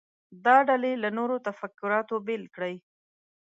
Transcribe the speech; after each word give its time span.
دا 0.45 0.57
ډلې 0.69 0.93
له 1.03 1.09
نورو 1.17 1.35
تفکراتو 1.47 2.15
بیل 2.27 2.43
کړي. 2.55 2.75